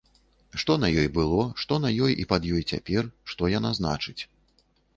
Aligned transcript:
Што 0.61 0.77
на 0.83 0.87
ёй 1.01 1.09
было, 1.17 1.43
што 1.65 1.77
на 1.85 1.91
ёй 2.07 2.17
і 2.25 2.27
пад 2.33 2.49
ёй 2.55 2.63
цяпер, 2.73 3.13
што 3.35 3.53
яна 3.57 3.71
значыць. 3.81 4.19